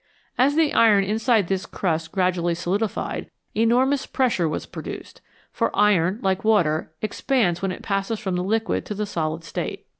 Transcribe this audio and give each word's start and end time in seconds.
As 0.35 0.55
the 0.55 0.73
iron 0.73 1.03
inside 1.03 1.47
this 1.47 1.67
crust 1.67 2.11
gradually 2.11 2.55
solidified, 2.55 3.29
enormous 3.53 4.07
pressure 4.07 4.49
was 4.49 4.65
produced; 4.65 5.21
for 5.51 5.69
iron, 5.77 6.17
like 6.23 6.43
water, 6.43 6.91
expands 7.03 7.61
when 7.61 7.71
it 7.71 7.83
passes 7.83 8.17
from 8.19 8.35
the 8.35 8.43
liquid 8.43 8.83
to 8.87 8.95
the 8.95 9.05
solid 9.05 9.43
state. 9.43 9.85